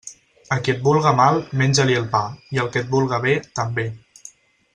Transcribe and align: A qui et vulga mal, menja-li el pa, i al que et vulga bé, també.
A 0.53 0.55
qui 0.67 0.71
et 0.73 0.79
vulga 0.87 1.11
mal, 1.19 1.37
menja-li 1.61 1.99
el 1.99 2.09
pa, 2.15 2.23
i 2.57 2.63
al 2.65 2.73
que 2.77 2.83
et 2.85 2.91
vulga 2.97 3.21
bé, 3.27 3.37
també. 3.61 3.87